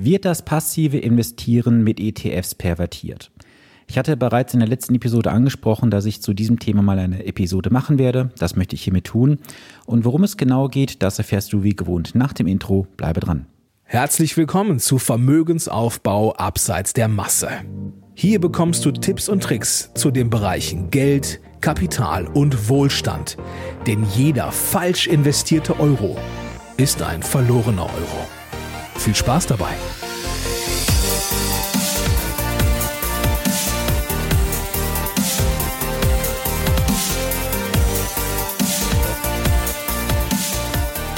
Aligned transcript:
Wird 0.00 0.24
das 0.24 0.44
passive 0.44 0.96
Investieren 0.96 1.82
mit 1.82 1.98
ETFs 1.98 2.54
pervertiert? 2.54 3.32
Ich 3.88 3.98
hatte 3.98 4.16
bereits 4.16 4.54
in 4.54 4.60
der 4.60 4.68
letzten 4.68 4.94
Episode 4.94 5.32
angesprochen, 5.32 5.90
dass 5.90 6.04
ich 6.04 6.22
zu 6.22 6.34
diesem 6.34 6.60
Thema 6.60 6.82
mal 6.82 7.00
eine 7.00 7.26
Episode 7.26 7.70
machen 7.70 7.98
werde. 7.98 8.30
Das 8.38 8.54
möchte 8.54 8.76
ich 8.76 8.82
hiermit 8.82 9.06
tun. 9.06 9.40
Und 9.86 10.04
worum 10.04 10.22
es 10.22 10.36
genau 10.36 10.68
geht, 10.68 11.02
das 11.02 11.18
erfährst 11.18 11.52
du 11.52 11.64
wie 11.64 11.74
gewohnt 11.74 12.14
nach 12.14 12.32
dem 12.32 12.46
Intro. 12.46 12.86
Bleibe 12.96 13.18
dran. 13.18 13.46
Herzlich 13.82 14.36
willkommen 14.36 14.78
zu 14.78 14.98
Vermögensaufbau 14.98 16.32
abseits 16.36 16.92
der 16.92 17.08
Masse. 17.08 17.48
Hier 18.14 18.40
bekommst 18.40 18.84
du 18.84 18.92
Tipps 18.92 19.28
und 19.28 19.42
Tricks 19.42 19.90
zu 19.94 20.12
den 20.12 20.30
Bereichen 20.30 20.92
Geld, 20.92 21.40
Kapital 21.60 22.28
und 22.28 22.68
Wohlstand. 22.68 23.36
Denn 23.88 24.06
jeder 24.14 24.52
falsch 24.52 25.08
investierte 25.08 25.80
Euro 25.80 26.16
ist 26.76 27.02
ein 27.02 27.20
verlorener 27.20 27.86
Euro. 27.86 28.37
Viel 28.98 29.14
Spaß 29.14 29.46
dabei! 29.46 29.74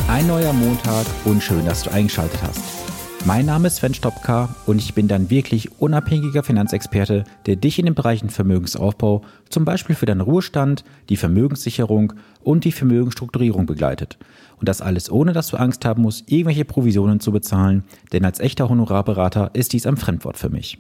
Ein 0.09 0.27
neuer 0.27 0.53
Montag 0.53 1.07
und 1.25 1.43
schön, 1.43 1.65
dass 1.65 1.83
du 1.83 1.91
eingeschaltet 1.91 2.41
hast. 2.43 2.80
Mein 3.27 3.45
Name 3.45 3.67
ist 3.67 3.77
Sven 3.77 3.93
Stopka 3.93 4.55
und 4.65 4.79
ich 4.79 4.95
bin 4.95 5.07
dein 5.07 5.29
wirklich 5.29 5.79
unabhängiger 5.79 6.43
Finanzexperte, 6.43 7.25
der 7.45 7.57
dich 7.57 7.79
in 7.79 7.85
den 7.85 7.95
Bereichen 7.95 8.31
Vermögensaufbau, 8.31 9.23
zum 9.51 9.67
Beispiel 9.67 9.95
für 9.95 10.07
deinen 10.07 10.23
Ruhestand, 10.23 10.85
die 11.11 11.19
Vermögenssicherung 11.19 12.15
und 12.43 12.65
die 12.65 12.73
Vermögensstrukturierung 12.73 13.67
begleitet. 13.67 14.19
Und 14.57 14.71
das 14.71 14.81
alles 14.81 15.13
ohne, 15.13 15.35
dass 15.35 15.49
du 15.49 15.59
Angst 15.59 15.85
haben 15.85 16.01
musst, 16.03 16.33
irgendwelche 16.33 16.65
Provisionen 16.65 17.21
zu 17.21 17.31
bezahlen, 17.31 17.85
denn 18.13 18.25
als 18.25 18.41
echter 18.41 18.71
Honorarberater 18.71 19.51
ist 19.53 19.75
dies 19.75 19.87
ein 19.87 19.99
Fremdwort 19.99 20.39
für 20.39 20.49
mich. 20.49 20.79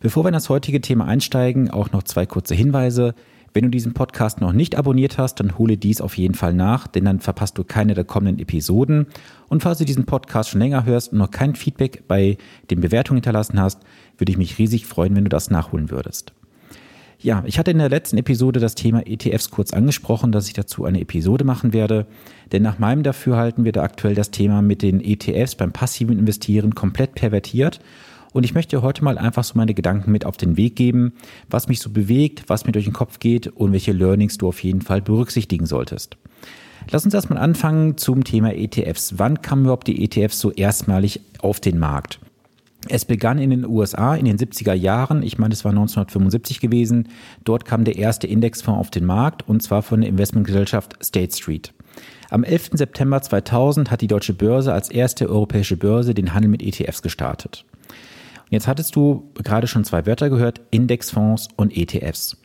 Bevor 0.00 0.24
wir 0.24 0.30
in 0.30 0.34
das 0.34 0.48
heutige 0.48 0.80
Thema 0.80 1.04
einsteigen, 1.04 1.70
auch 1.70 1.92
noch 1.92 2.02
zwei 2.04 2.24
kurze 2.24 2.54
Hinweise. 2.54 3.14
Wenn 3.54 3.64
du 3.64 3.70
diesen 3.70 3.92
Podcast 3.92 4.40
noch 4.40 4.52
nicht 4.52 4.76
abonniert 4.76 5.18
hast, 5.18 5.38
dann 5.40 5.58
hole 5.58 5.76
dies 5.76 6.00
auf 6.00 6.16
jeden 6.16 6.34
Fall 6.34 6.54
nach, 6.54 6.86
denn 6.86 7.04
dann 7.04 7.20
verpasst 7.20 7.58
du 7.58 7.64
keine 7.64 7.92
der 7.92 8.04
kommenden 8.04 8.38
Episoden. 8.38 9.06
Und 9.48 9.62
falls 9.62 9.78
du 9.78 9.84
diesen 9.84 10.06
Podcast 10.06 10.50
schon 10.50 10.60
länger 10.60 10.86
hörst 10.86 11.12
und 11.12 11.18
noch 11.18 11.30
kein 11.30 11.54
Feedback 11.54 12.04
bei 12.08 12.38
den 12.70 12.80
Bewertungen 12.80 13.18
hinterlassen 13.18 13.60
hast, 13.60 13.80
würde 14.16 14.32
ich 14.32 14.38
mich 14.38 14.58
riesig 14.58 14.86
freuen, 14.86 15.14
wenn 15.14 15.24
du 15.24 15.30
das 15.30 15.50
nachholen 15.50 15.90
würdest. 15.90 16.32
Ja, 17.22 17.44
ich 17.46 17.58
hatte 17.58 17.70
in 17.70 17.78
der 17.78 17.88
letzten 17.88 18.18
Episode 18.18 18.58
das 18.58 18.74
Thema 18.74 19.06
ETFs 19.06 19.50
kurz 19.50 19.72
angesprochen, 19.72 20.32
dass 20.32 20.48
ich 20.48 20.54
dazu 20.54 20.84
eine 20.84 21.00
Episode 21.00 21.44
machen 21.44 21.72
werde. 21.72 22.06
Denn 22.50 22.62
nach 22.62 22.80
meinem 22.80 23.04
Dafürhalten 23.04 23.64
wird 23.64 23.78
aktuell 23.78 24.16
das 24.16 24.32
Thema 24.32 24.60
mit 24.60 24.82
den 24.82 25.00
ETFs 25.00 25.54
beim 25.54 25.72
passiven 25.72 26.18
Investieren 26.18 26.74
komplett 26.74 27.14
pervertiert. 27.14 27.80
Und 28.32 28.44
ich 28.44 28.54
möchte 28.54 28.82
heute 28.82 29.04
mal 29.04 29.18
einfach 29.18 29.44
so 29.44 29.54
meine 29.56 29.74
Gedanken 29.74 30.10
mit 30.10 30.24
auf 30.24 30.36
den 30.36 30.56
Weg 30.56 30.76
geben, 30.76 31.12
was 31.50 31.68
mich 31.68 31.80
so 31.80 31.90
bewegt, 31.90 32.44
was 32.48 32.64
mir 32.64 32.72
durch 32.72 32.86
den 32.86 32.94
Kopf 32.94 33.18
geht 33.18 33.46
und 33.46 33.72
welche 33.72 33.92
Learnings 33.92 34.38
du 34.38 34.48
auf 34.48 34.62
jeden 34.62 34.80
Fall 34.80 35.02
berücksichtigen 35.02 35.66
solltest. 35.66 36.16
Lass 36.90 37.04
uns 37.04 37.14
erstmal 37.14 37.38
anfangen 37.38 37.96
zum 37.96 38.24
Thema 38.24 38.54
ETFs. 38.54 39.14
Wann 39.18 39.42
kamen 39.42 39.64
überhaupt 39.64 39.86
die 39.86 40.04
ETFs 40.04 40.40
so 40.40 40.50
erstmalig 40.50 41.20
auf 41.40 41.60
den 41.60 41.78
Markt? 41.78 42.18
Es 42.88 43.04
begann 43.04 43.38
in 43.38 43.50
den 43.50 43.64
USA 43.64 44.16
in 44.16 44.24
den 44.24 44.38
70er 44.38 44.72
Jahren, 44.72 45.22
ich 45.22 45.38
meine, 45.38 45.54
es 45.54 45.64
war 45.64 45.70
1975 45.70 46.58
gewesen. 46.58 47.08
Dort 47.44 47.64
kam 47.64 47.84
der 47.84 47.96
erste 47.96 48.26
Indexfonds 48.26 48.80
auf 48.80 48.90
den 48.90 49.04
Markt 49.04 49.48
und 49.48 49.62
zwar 49.62 49.82
von 49.82 50.00
der 50.00 50.10
Investmentgesellschaft 50.10 50.96
State 51.02 51.36
Street. 51.36 51.72
Am 52.30 52.42
11. 52.42 52.70
September 52.72 53.22
2000 53.22 53.90
hat 53.90 54.00
die 54.00 54.08
Deutsche 54.08 54.32
Börse 54.32 54.72
als 54.72 54.90
erste 54.90 55.28
europäische 55.28 55.76
Börse 55.76 56.14
den 56.14 56.34
Handel 56.34 56.50
mit 56.50 56.62
ETFs 56.62 57.02
gestartet. 57.02 57.64
Jetzt 58.52 58.68
hattest 58.68 58.94
du 58.96 59.30
gerade 59.42 59.66
schon 59.66 59.82
zwei 59.82 60.04
Wörter 60.04 60.28
gehört, 60.28 60.60
Indexfonds 60.70 61.48
und 61.56 61.74
ETFs. 61.74 62.36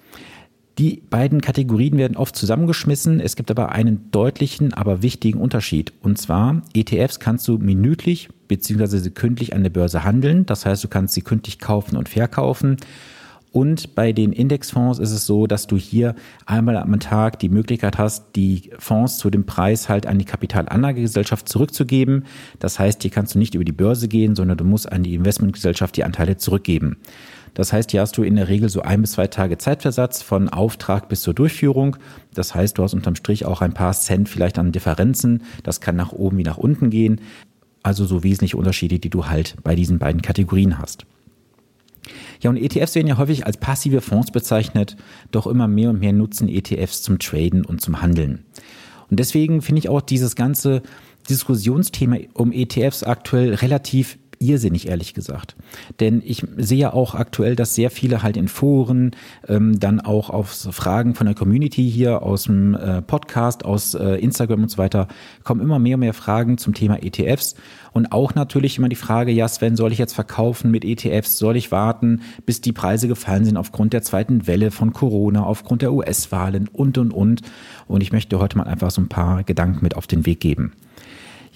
Die 0.77 1.03
beiden 1.09 1.41
Kategorien 1.41 1.97
werden 1.97 2.15
oft 2.15 2.33
zusammengeschmissen. 2.37 3.19
Es 3.19 3.35
gibt 3.35 3.51
aber 3.51 3.73
einen 3.73 4.09
deutlichen, 4.11 4.73
aber 4.73 5.01
wichtigen 5.01 5.37
Unterschied. 5.37 5.91
Und 6.01 6.17
zwar, 6.17 6.61
ETFs 6.73 7.19
kannst 7.19 7.45
du 7.49 7.57
minütlich 7.57 8.29
bzw. 8.47 8.99
sekündlich 8.99 9.53
an 9.53 9.63
der 9.63 9.69
Börse 9.69 10.05
handeln. 10.05 10.45
Das 10.45 10.65
heißt, 10.65 10.81
du 10.81 10.87
kannst 10.87 11.13
sie 11.13 11.23
kündlich 11.23 11.59
kaufen 11.59 11.97
und 11.97 12.07
verkaufen. 12.07 12.77
Und 13.57 13.95
bei 13.95 14.13
den 14.13 14.33
Indexfonds 14.33 14.99
ist 14.99 15.09
es 15.09 15.25
so, 15.25 15.47
dass 15.47 15.65
du 15.65 15.77
hier 15.77 16.13
einmal 16.45 16.77
am 16.77 16.99
Tag 16.99 17.39
die 17.39 17.49
Möglichkeit 17.49 17.97
hast, 17.97 18.35
die 18.35 18.69
Fonds 18.77 19.17
zu 19.17 19.31
dem 19.31 19.47
Preis 19.47 19.89
halt 19.89 20.05
an 20.05 20.19
die 20.19 20.25
Kapitalanlagegesellschaft 20.25 21.49
zurückzugeben. 21.49 22.25
Das 22.59 22.77
heißt, 22.77 23.01
hier 23.01 23.09
kannst 23.09 23.33
du 23.33 23.39
nicht 23.39 23.55
über 23.55 23.63
die 23.63 23.71
Börse 23.71 24.07
gehen, 24.09 24.35
sondern 24.35 24.59
du 24.59 24.63
musst 24.63 24.91
an 24.91 25.01
die 25.01 25.15
Investmentgesellschaft 25.15 25.97
die 25.97 26.03
Anteile 26.03 26.37
zurückgeben. 26.37 26.97
Das 27.55 27.73
heißt, 27.73 27.89
hier 27.89 28.01
hast 28.01 28.15
du 28.19 28.21
in 28.21 28.35
der 28.35 28.47
Regel 28.47 28.69
so 28.69 28.83
ein 28.83 29.01
bis 29.01 29.13
zwei 29.13 29.25
Tage 29.25 29.57
Zeitversatz 29.57 30.21
von 30.21 30.49
Auftrag 30.49 31.09
bis 31.09 31.21
zur 31.23 31.33
Durchführung. 31.33 31.97
Das 32.35 32.53
heißt, 32.53 32.77
du 32.77 32.83
hast 32.83 32.93
unterm 32.93 33.15
Strich 33.15 33.47
auch 33.47 33.61
ein 33.61 33.73
paar 33.73 33.93
Cent 33.93 34.29
vielleicht 34.29 34.59
an 34.59 34.71
Differenzen. 34.71 35.41
Das 35.63 35.81
kann 35.81 35.95
nach 35.95 36.11
oben 36.11 36.37
wie 36.37 36.43
nach 36.43 36.57
unten 36.57 36.91
gehen. 36.91 37.21
Also 37.81 38.05
so 38.05 38.23
wesentliche 38.23 38.55
Unterschiede, 38.57 38.99
die 38.99 39.09
du 39.09 39.25
halt 39.25 39.55
bei 39.63 39.73
diesen 39.73 39.97
beiden 39.97 40.21
Kategorien 40.21 40.77
hast. 40.77 41.07
Ja, 42.41 42.49
und 42.49 42.57
ETFs 42.57 42.95
werden 42.95 43.07
ja 43.07 43.17
häufig 43.17 43.45
als 43.45 43.57
passive 43.57 44.01
Fonds 44.01 44.31
bezeichnet, 44.31 44.95
doch 45.31 45.47
immer 45.47 45.67
mehr 45.67 45.89
und 45.89 45.99
mehr 45.99 46.13
nutzen 46.13 46.49
ETFs 46.49 47.01
zum 47.01 47.19
Traden 47.19 47.65
und 47.65 47.81
zum 47.81 48.01
Handeln. 48.01 48.45
Und 49.09 49.19
deswegen 49.19 49.61
finde 49.61 49.79
ich 49.79 49.89
auch 49.89 50.01
dieses 50.01 50.35
ganze 50.35 50.81
Diskussionsthema 51.29 52.17
um 52.33 52.51
ETFs 52.51 53.03
aktuell 53.03 53.53
relativ 53.53 54.17
irrsinnig, 54.39 54.87
ehrlich 54.87 55.13
gesagt. 55.13 55.55
Denn 55.99 56.21
ich 56.25 56.43
sehe 56.57 56.93
auch 56.93 57.15
aktuell, 57.15 57.55
dass 57.55 57.75
sehr 57.75 57.89
viele 57.89 58.23
halt 58.23 58.37
in 58.37 58.47
Foren, 58.47 59.11
ähm, 59.47 59.79
dann 59.79 59.99
auch 59.99 60.29
auf 60.29 60.49
Fragen 60.49 61.15
von 61.15 61.25
der 61.25 61.35
Community 61.35 61.89
hier 61.89 62.21
aus 62.23 62.43
dem 62.43 62.75
äh, 62.75 63.01
Podcast, 63.01 63.65
aus 63.65 63.93
äh, 63.93 64.15
Instagram 64.15 64.63
und 64.63 64.69
so 64.69 64.77
weiter, 64.77 65.07
kommen 65.43 65.61
immer 65.61 65.79
mehr 65.79 65.95
und 65.95 66.01
mehr 66.01 66.13
Fragen 66.13 66.57
zum 66.57 66.73
Thema 66.73 67.01
ETFs. 67.03 67.55
Und 67.91 68.11
auch 68.11 68.35
natürlich 68.35 68.77
immer 68.77 68.89
die 68.89 68.95
Frage, 68.95 69.31
ja 69.31 69.47
Sven, 69.47 69.75
soll 69.75 69.91
ich 69.91 69.97
jetzt 69.97 70.13
verkaufen 70.13 70.69
mit 70.69 70.85
ETFs? 70.85 71.37
Soll 71.37 71.57
ich 71.57 71.71
warten, 71.71 72.21
bis 72.45 72.61
die 72.61 72.73
Preise 72.73 73.07
gefallen 73.07 73.45
sind 73.45 73.57
aufgrund 73.57 73.93
der 73.93 74.03
zweiten 74.03 74.45
Welle 74.45 74.71
von 74.71 74.93
Corona, 74.93 75.43
aufgrund 75.43 75.81
der 75.81 75.93
US-Wahlen 75.93 76.67
und, 76.67 76.97
und, 76.97 77.11
und. 77.11 77.41
Und 77.87 78.01
ich 78.01 78.11
möchte 78.11 78.39
heute 78.39 78.57
mal 78.57 78.65
einfach 78.65 78.91
so 78.91 79.01
ein 79.01 79.09
paar 79.09 79.43
Gedanken 79.43 79.79
mit 79.81 79.95
auf 79.95 80.05
den 80.05 80.25
Weg 80.25 80.39
geben. 80.39 80.73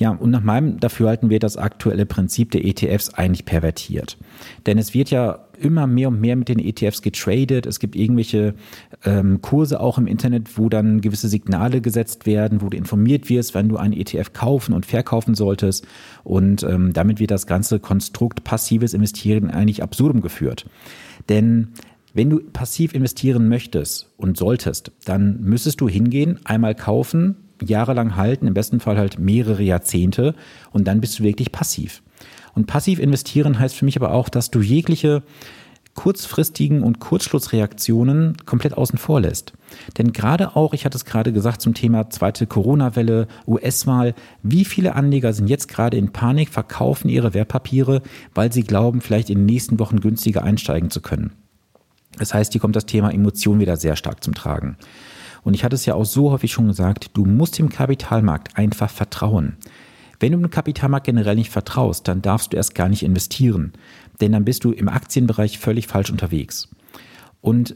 Ja, 0.01 0.09
und 0.09 0.31
nach 0.31 0.41
meinem 0.41 0.79
Dafürhalten 0.79 1.29
wird 1.29 1.43
das 1.43 1.57
aktuelle 1.57 2.07
Prinzip 2.07 2.49
der 2.49 2.65
ETFs 2.65 3.13
eigentlich 3.13 3.45
pervertiert. 3.45 4.17
Denn 4.65 4.79
es 4.79 4.95
wird 4.95 5.11
ja 5.11 5.45
immer 5.59 5.85
mehr 5.85 6.07
und 6.07 6.19
mehr 6.19 6.35
mit 6.35 6.49
den 6.49 6.57
ETFs 6.57 7.03
getradet. 7.03 7.67
Es 7.67 7.77
gibt 7.77 7.95
irgendwelche 7.95 8.55
ähm, 9.05 9.43
Kurse 9.43 9.79
auch 9.79 9.99
im 9.99 10.07
Internet, 10.07 10.57
wo 10.57 10.69
dann 10.69 11.01
gewisse 11.01 11.29
Signale 11.29 11.81
gesetzt 11.81 12.25
werden, 12.25 12.63
wo 12.63 12.69
du 12.69 12.77
informiert 12.77 13.29
wirst, 13.29 13.53
wenn 13.53 13.69
du 13.69 13.77
einen 13.77 13.93
ETF 13.93 14.33
kaufen 14.33 14.73
und 14.73 14.87
verkaufen 14.87 15.35
solltest. 15.35 15.85
Und 16.23 16.63
ähm, 16.63 16.93
damit 16.93 17.19
wird 17.19 17.29
das 17.29 17.45
ganze 17.45 17.79
Konstrukt 17.79 18.43
passives 18.43 18.95
Investieren 18.95 19.51
eigentlich 19.51 19.83
absurdum 19.83 20.21
geführt. 20.21 20.65
Denn 21.29 21.67
wenn 22.15 22.31
du 22.31 22.39
passiv 22.39 22.95
investieren 22.95 23.47
möchtest 23.49 24.09
und 24.17 24.35
solltest, 24.35 24.93
dann 25.05 25.41
müsstest 25.41 25.79
du 25.79 25.87
hingehen, 25.87 26.39
einmal 26.43 26.73
kaufen, 26.73 27.35
jahrelang 27.61 28.15
halten, 28.15 28.47
im 28.47 28.53
besten 28.53 28.79
Fall 28.79 28.97
halt 28.97 29.19
mehrere 29.19 29.63
Jahrzehnte 29.63 30.35
und 30.71 30.87
dann 30.87 31.01
bist 31.01 31.19
du 31.19 31.23
wirklich 31.23 31.51
passiv. 31.51 32.01
Und 32.53 32.67
passiv 32.67 32.99
investieren 32.99 33.59
heißt 33.59 33.75
für 33.75 33.85
mich 33.85 33.95
aber 33.95 34.11
auch, 34.11 34.29
dass 34.29 34.51
du 34.51 34.59
jegliche 34.61 35.23
kurzfristigen 35.93 36.83
und 36.83 36.99
Kurzschlussreaktionen 36.99 38.37
komplett 38.45 38.77
außen 38.77 38.97
vor 38.97 39.21
lässt. 39.21 39.53
Denn 39.97 40.13
gerade 40.13 40.55
auch, 40.55 40.73
ich 40.73 40.85
hatte 40.85 40.97
es 40.97 41.05
gerade 41.05 41.33
gesagt 41.33 41.61
zum 41.61 41.73
Thema 41.73 42.09
zweite 42.09 42.47
Corona-Welle, 42.47 43.27
US-Wahl, 43.47 44.15
wie 44.41 44.65
viele 44.65 44.95
Anleger 44.95 45.33
sind 45.33 45.49
jetzt 45.49 45.67
gerade 45.67 45.97
in 45.97 46.13
Panik, 46.13 46.49
verkaufen 46.49 47.09
ihre 47.09 47.33
Wertpapiere, 47.33 48.01
weil 48.33 48.51
sie 48.53 48.63
glauben, 48.63 49.01
vielleicht 49.01 49.29
in 49.29 49.39
den 49.39 49.45
nächsten 49.45 49.79
Wochen 49.79 49.99
günstiger 49.99 50.43
einsteigen 50.43 50.89
zu 50.89 51.01
können. 51.01 51.33
Das 52.17 52.33
heißt, 52.33 52.51
hier 52.51 52.61
kommt 52.61 52.75
das 52.75 52.85
Thema 52.85 53.13
Emotion 53.13 53.59
wieder 53.59 53.77
sehr 53.77 53.95
stark 53.95 54.23
zum 54.23 54.33
Tragen. 54.33 54.77
Und 55.43 55.53
ich 55.53 55.63
hatte 55.63 55.75
es 55.75 55.85
ja 55.85 55.95
auch 55.95 56.05
so 56.05 56.31
häufig 56.31 56.51
schon 56.51 56.67
gesagt, 56.67 57.11
du 57.13 57.25
musst 57.25 57.57
dem 57.57 57.69
Kapitalmarkt 57.69 58.57
einfach 58.57 58.89
vertrauen. 58.89 59.57
Wenn 60.19 60.33
du 60.33 60.37
dem 60.37 60.51
Kapitalmarkt 60.51 61.07
generell 61.07 61.35
nicht 61.35 61.49
vertraust, 61.49 62.07
dann 62.07 62.21
darfst 62.21 62.53
du 62.53 62.57
erst 62.57 62.75
gar 62.75 62.89
nicht 62.89 63.03
investieren, 63.03 63.73
denn 64.21 64.31
dann 64.31 64.45
bist 64.45 64.63
du 64.63 64.71
im 64.71 64.87
Aktienbereich 64.87 65.57
völlig 65.57 65.87
falsch 65.87 66.11
unterwegs. 66.11 66.69
Und 67.41 67.75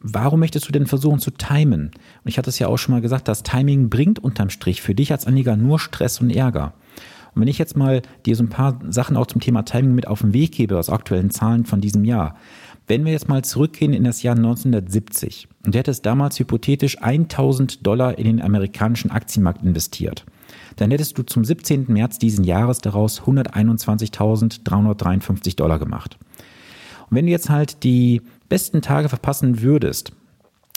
warum 0.00 0.40
möchtest 0.40 0.66
du 0.66 0.72
denn 0.72 0.86
versuchen 0.86 1.18
zu 1.18 1.30
timen? 1.30 1.90
Und 2.24 2.28
ich 2.28 2.38
hatte 2.38 2.48
es 2.48 2.58
ja 2.58 2.68
auch 2.68 2.78
schon 2.78 2.94
mal 2.94 3.02
gesagt, 3.02 3.28
das 3.28 3.42
Timing 3.42 3.90
bringt 3.90 4.18
unterm 4.18 4.48
Strich 4.48 4.80
für 4.80 4.94
dich 4.94 5.12
als 5.12 5.26
Anleger 5.26 5.56
nur 5.56 5.78
Stress 5.78 6.20
und 6.20 6.30
Ärger. 6.30 6.72
Und 7.34 7.42
wenn 7.42 7.48
ich 7.48 7.58
jetzt 7.58 7.76
mal 7.76 8.02
dir 8.26 8.36
so 8.36 8.42
ein 8.42 8.50
paar 8.50 8.78
Sachen 8.88 9.16
auch 9.16 9.26
zum 9.26 9.40
Thema 9.40 9.62
Timing 9.62 9.94
mit 9.94 10.06
auf 10.06 10.20
den 10.20 10.34
Weg 10.34 10.52
gebe 10.52 10.78
aus 10.78 10.90
aktuellen 10.90 11.30
Zahlen 11.30 11.64
von 11.64 11.80
diesem 11.80 12.04
Jahr, 12.04 12.36
wenn 12.86 13.04
wir 13.04 13.10
jetzt 13.12 13.28
mal 13.28 13.44
zurückgehen 13.44 13.92
in 13.92 14.04
das 14.04 14.22
Jahr 14.22 14.36
1970 14.36 15.48
und 15.64 15.74
du 15.74 15.78
hättest 15.78 16.06
damals 16.06 16.38
hypothetisch 16.38 16.96
1000 17.00 17.86
Dollar 17.86 18.18
in 18.18 18.24
den 18.24 18.42
amerikanischen 18.42 19.10
Aktienmarkt 19.10 19.62
investiert, 19.62 20.24
dann 20.76 20.90
hättest 20.90 21.16
du 21.18 21.22
zum 21.22 21.44
17. 21.44 21.84
März 21.88 22.18
diesen 22.18 22.44
Jahres 22.44 22.78
daraus 22.78 23.20
121.353 23.22 25.56
Dollar 25.56 25.78
gemacht. 25.78 26.18
Und 27.08 27.16
wenn 27.16 27.26
du 27.26 27.32
jetzt 27.32 27.50
halt 27.50 27.84
die 27.84 28.22
besten 28.48 28.82
Tage 28.82 29.08
verpassen 29.08 29.62
würdest, 29.62 30.12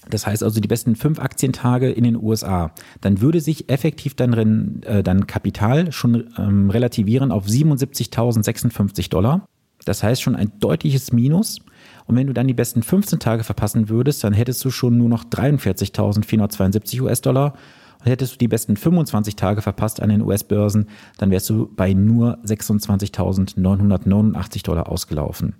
das 0.10 0.28
heißt 0.28 0.44
also 0.44 0.60
die 0.60 0.68
besten 0.68 0.96
fünf 0.96 1.20
Aktientage 1.20 1.90
in 1.90 2.04
den 2.04 2.16
USA, 2.16 2.72
dann 3.02 3.22
würde 3.22 3.42
sich 3.42 3.70
effektiv 3.70 4.14
dein, 4.16 4.84
äh, 4.84 5.02
dein 5.02 5.26
Kapital 5.28 5.92
schon 5.92 6.30
ähm, 6.38 6.70
relativieren 6.70 7.32
auf 7.32 7.48
77.056 7.48 9.10
Dollar. 9.10 9.48
Das 9.86 10.04
heißt 10.04 10.22
schon 10.22 10.36
ein 10.36 10.52
deutliches 10.60 11.12
Minus. 11.12 11.60
Und 12.06 12.16
wenn 12.16 12.28
du 12.28 12.34
dann 12.34 12.48
die 12.48 12.54
besten 12.54 12.84
15 12.84 13.20
Tage 13.20 13.44
verpassen 13.44 13.90
würdest, 13.90 14.24
dann 14.24 14.32
hättest 14.34 14.64
du 14.64 14.72
schon 14.72 14.98
nur 14.98 15.10
noch 15.10 15.26
43.472 15.26 17.02
US-Dollar. 17.02 17.56
Und 18.00 18.08
hättest 18.12 18.34
du 18.34 18.38
die 18.38 18.48
besten 18.48 18.78
25 18.78 19.36
Tage 19.36 19.62
verpasst 19.62 20.02
an 20.02 20.08
den 20.10 20.22
US-Börsen, 20.22 20.88
dann 21.18 21.32
wärst 21.32 21.50
du 21.50 21.70
bei 21.76 21.94
nur 21.94 22.38
26.989 22.46 24.64
Dollar 24.64 24.90
ausgelaufen. 24.90 25.56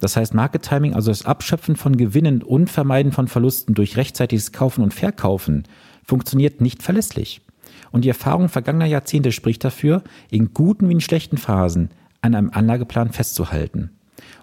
Das 0.00 0.16
heißt, 0.16 0.34
Market 0.34 0.62
Timing, 0.62 0.94
also 0.94 1.10
das 1.10 1.24
Abschöpfen 1.24 1.76
von 1.76 1.96
Gewinnen 1.96 2.42
und 2.42 2.70
Vermeiden 2.70 3.12
von 3.12 3.28
Verlusten 3.28 3.74
durch 3.74 3.96
rechtzeitiges 3.96 4.52
Kaufen 4.52 4.82
und 4.82 4.94
Verkaufen, 4.94 5.64
funktioniert 6.04 6.60
nicht 6.60 6.82
verlässlich. 6.82 7.42
Und 7.90 8.04
die 8.04 8.08
Erfahrung 8.08 8.48
vergangener 8.48 8.86
Jahrzehnte 8.86 9.32
spricht 9.32 9.64
dafür, 9.64 10.02
in 10.30 10.52
guten 10.54 10.88
wie 10.88 10.94
in 10.94 11.00
schlechten 11.00 11.36
Phasen 11.36 11.90
an 12.20 12.34
einem 12.34 12.50
Anlageplan 12.50 13.12
festzuhalten. 13.12 13.90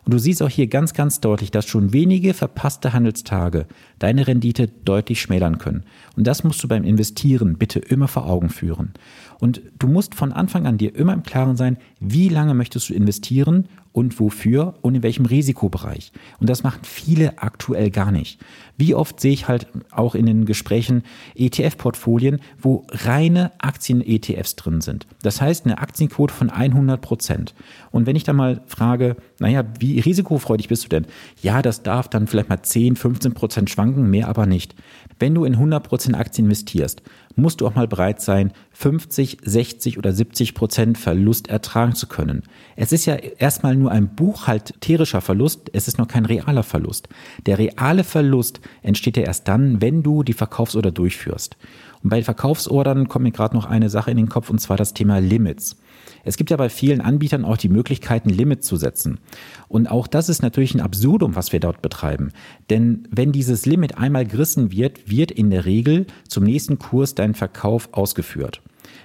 Und 0.03 0.13
du 0.13 0.19
siehst 0.19 0.41
auch 0.41 0.49
hier 0.49 0.67
ganz, 0.67 0.93
ganz 0.93 1.19
deutlich, 1.19 1.51
dass 1.51 1.65
schon 1.65 1.93
wenige 1.93 2.33
verpasste 2.33 2.93
Handelstage 2.93 3.65
deine 3.99 4.27
Rendite 4.27 4.67
deutlich 4.67 5.21
schmälern 5.21 5.57
können. 5.57 5.83
Und 6.15 6.25
das 6.27 6.43
musst 6.43 6.63
du 6.63 6.67
beim 6.67 6.83
Investieren 6.83 7.57
bitte 7.57 7.79
immer 7.79 8.07
vor 8.07 8.27
Augen 8.27 8.49
führen. 8.49 8.93
Und 9.39 9.61
du 9.79 9.87
musst 9.87 10.15
von 10.15 10.31
Anfang 10.31 10.65
an 10.65 10.77
dir 10.77 10.95
immer 10.95 11.13
im 11.13 11.23
Klaren 11.23 11.57
sein, 11.57 11.77
wie 11.99 12.29
lange 12.29 12.53
möchtest 12.53 12.89
du 12.89 12.93
investieren 12.93 13.67
und 13.95 14.19
wofür 14.19 14.73
und 14.81 14.93
in 14.93 15.03
welchem 15.03 15.25
Risikobereich. 15.25 16.11
Und 16.41 16.49
das 16.49 16.63
machen 16.63 16.81
viele 16.83 17.41
aktuell 17.41 17.89
gar 17.91 18.11
nicht. 18.11 18.41
Wie 18.77 18.93
oft 18.93 19.21
sehe 19.21 19.31
ich 19.31 19.47
halt 19.47 19.67
auch 19.89 20.15
in 20.15 20.25
den 20.25 20.43
Gesprächen 20.43 21.03
ETF-Portfolien, 21.35 22.41
wo 22.59 22.85
reine 22.89 23.53
Aktien-ETFs 23.59 24.57
drin 24.57 24.81
sind. 24.81 25.07
Das 25.21 25.39
heißt 25.39 25.65
eine 25.65 25.77
Aktienquote 25.77 26.33
von 26.33 26.49
100 26.49 26.99
Prozent. 26.99 27.55
Und 27.89 28.05
wenn 28.05 28.17
ich 28.17 28.25
dann 28.25 28.35
mal 28.35 28.61
frage, 28.67 29.15
naja, 29.39 29.63
wie 29.79 30.01
risikofreudig 30.01 30.67
bist 30.67 30.83
du 30.83 30.89
denn? 30.89 31.05
Ja, 31.41 31.61
das 31.61 31.81
darf 31.81 32.09
dann 32.09 32.27
vielleicht 32.27 32.49
mal 32.49 32.61
10, 32.61 32.97
15 32.97 33.33
Prozent 33.33 33.69
schwanken, 33.69 34.09
mehr 34.09 34.27
aber 34.27 34.45
nicht. 34.45 34.75
Wenn 35.19 35.33
du 35.33 35.45
in 35.45 35.53
100 35.53 35.87
Prozent 35.87 36.17
Aktien 36.17 36.47
investierst, 36.47 37.01
musst 37.35 37.61
du 37.61 37.67
auch 37.67 37.75
mal 37.75 37.87
bereit 37.87 38.21
sein, 38.21 38.53
50, 38.71 39.39
60 39.43 39.97
oder 39.97 40.13
70 40.13 40.53
Prozent 40.53 40.97
Verlust 40.97 41.47
ertragen 41.47 41.95
zu 41.95 42.07
können. 42.07 42.43
Es 42.75 42.91
ist 42.91 43.05
ja 43.05 43.15
erstmal 43.15 43.75
nur 43.75 43.91
ein 43.91 44.15
buchhalterischer 44.15 45.21
Verlust, 45.21 45.69
es 45.73 45.87
ist 45.87 45.97
noch 45.97 46.07
kein 46.07 46.25
realer 46.25 46.63
Verlust. 46.63 47.09
Der 47.45 47.57
reale 47.57 48.03
Verlust 48.03 48.61
entsteht 48.81 49.17
ja 49.17 49.23
erst 49.23 49.47
dann, 49.47 49.81
wenn 49.81 50.03
du 50.03 50.23
die 50.23 50.33
Verkaufsorder 50.33 50.91
durchführst. 50.91 51.57
Und 52.03 52.09
bei 52.09 52.21
Verkaufsordern 52.21 53.07
kommt 53.07 53.23
mir 53.23 53.31
gerade 53.31 53.55
noch 53.55 53.65
eine 53.65 53.89
Sache 53.89 54.11
in 54.11 54.17
den 54.17 54.29
Kopf, 54.29 54.49
und 54.49 54.59
zwar 54.59 54.77
das 54.77 54.93
Thema 54.93 55.19
Limits. 55.19 55.77
Es 56.23 56.37
gibt 56.37 56.49
ja 56.49 56.57
bei 56.57 56.69
vielen 56.69 57.01
Anbietern 57.01 57.45
auch 57.45 57.57
die 57.57 57.69
Möglichkeit, 57.69 58.25
ein 58.25 58.29
Limit 58.29 58.63
zu 58.63 58.77
setzen. 58.77 59.19
Und 59.67 59.87
auch 59.87 60.07
das 60.07 60.29
ist 60.29 60.41
natürlich 60.41 60.73
ein 60.75 60.81
Absurdum, 60.81 61.35
was 61.35 61.51
wir 61.51 61.59
dort 61.59 61.81
betreiben. 61.81 62.31
Denn 62.69 63.07
wenn 63.11 63.31
dieses 63.31 63.65
Limit 63.65 63.97
einmal 63.97 64.25
gerissen 64.25 64.71
wird, 64.71 65.09
wird 65.09 65.31
in 65.31 65.49
der 65.49 65.65
Regel 65.65 66.07
zum 66.27 66.43
nächsten 66.43 66.79
Kurs 66.79 67.15
dein 67.15 67.33
Verkauf 67.33 67.89
ausgeführt. 67.91 68.61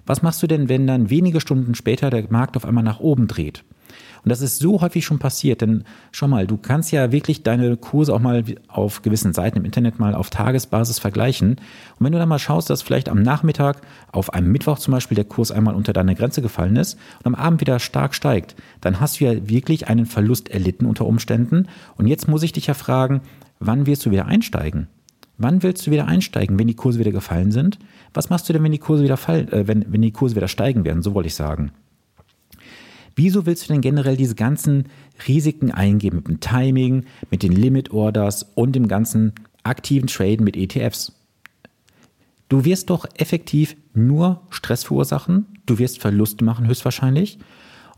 Was 0.07 0.23
machst 0.23 0.43
du 0.43 0.47
denn, 0.47 0.69
wenn 0.69 0.87
dann 0.87 1.11
wenige 1.11 1.41
Stunden 1.41 1.75
später 1.75 2.11
der 2.11 2.31
Markt 2.31 2.57
auf 2.57 2.65
einmal 2.65 2.85
nach 2.85 3.01
oben 3.01 3.27
dreht? 3.29 3.65
Und 4.23 4.31
das 4.31 4.41
ist 4.41 4.59
so 4.59 4.81
häufig 4.81 5.05
schon 5.05 5.19
passiert, 5.19 5.61
denn 5.61 5.85
schau 6.13 6.29
mal, 6.29 6.47
du 6.47 6.57
kannst 6.57 6.93
ja 6.93 7.13
wirklich 7.13 7.43
deine 7.43 7.77
Kurse 7.77 8.15
auch 8.15 8.21
mal 8.21 8.45
auf 8.69 9.03
gewissen 9.03 9.33
Seiten 9.33 9.59
im 9.59 9.65
Internet 9.65 9.99
mal 9.99 10.15
auf 10.15 10.31
Tagesbasis 10.31 10.99
vergleichen. 10.99 11.51
Und 11.51 12.05
wenn 12.05 12.13
du 12.13 12.19
dann 12.19 12.29
mal 12.29 12.39
schaust, 12.39 12.71
dass 12.71 12.83
vielleicht 12.83 13.09
am 13.09 13.23
Nachmittag 13.23 13.81
auf 14.13 14.33
einem 14.33 14.53
Mittwoch 14.53 14.79
zum 14.79 14.93
Beispiel 14.93 15.15
der 15.15 15.25
Kurs 15.25 15.51
einmal 15.51 15.75
unter 15.75 15.93
deine 15.93 16.15
Grenze 16.15 16.43
gefallen 16.43 16.77
ist 16.77 16.99
und 17.19 17.27
am 17.27 17.35
Abend 17.35 17.61
wieder 17.61 17.79
stark 17.79 18.15
steigt, 18.15 18.57
dann 18.81 19.01
hast 19.01 19.21
du 19.21 19.25
ja 19.25 19.49
wirklich 19.49 19.89
einen 19.89 20.07
Verlust 20.07 20.49
erlitten 20.49 20.87
unter 20.87 21.07
Umständen. 21.07 21.69
Und 21.97 22.07
jetzt 22.07 22.29
muss 22.29 22.43
ich 22.43 22.53
dich 22.53 22.67
ja 22.67 22.75
fragen, 22.75 23.23
wann 23.59 23.87
wirst 23.87 24.07
du 24.07 24.11
wieder 24.11 24.27
einsteigen? 24.27 24.89
Wann 25.43 25.63
willst 25.63 25.87
du 25.87 25.91
wieder 25.91 26.07
einsteigen, 26.07 26.59
wenn 26.59 26.67
die 26.67 26.75
Kurse 26.75 26.99
wieder 26.99 27.13
gefallen 27.13 27.51
sind? 27.51 27.79
Was 28.13 28.29
machst 28.29 28.47
du 28.47 28.53
denn, 28.53 28.63
wenn 28.63 28.73
die 28.73 28.79
Kurse 28.79 29.03
wieder 29.03 29.17
fallen, 29.17 29.51
äh, 29.51 29.67
wenn, 29.67 29.91
wenn 29.91 30.03
die 30.03 30.13
Kurse 30.13 30.37
wieder 30.37 30.49
steigen 30.49 30.85
werden? 30.85 31.01
So 31.01 31.15
wollte 31.15 31.29
ich 31.29 31.35
sagen. 31.35 31.73
Wieso 33.23 33.45
willst 33.45 33.69
du 33.69 33.75
denn 33.75 33.83
generell 33.83 34.17
diese 34.17 34.35
ganzen 34.35 34.87
Risiken 35.29 35.71
eingehen 35.71 36.17
mit 36.17 36.27
dem 36.27 36.41
Timing, 36.41 37.05
mit 37.31 37.43
den 37.43 37.53
Limit 37.53 37.91
Orders 37.91 38.51
und 38.55 38.73
dem 38.73 38.89
ganzen 38.89 39.35
aktiven 39.63 40.07
Traden 40.07 40.43
mit 40.43 40.57
ETFs? 40.57 41.13
Du 42.49 42.65
wirst 42.65 42.89
doch 42.89 43.05
effektiv 43.17 43.77
nur 43.93 44.41
Stress 44.49 44.85
verursachen, 44.85 45.45
du 45.67 45.79
wirst 45.79 46.01
Verluste 46.01 46.47
machen 46.47 46.67
höchstwahrscheinlich. 46.67 47.39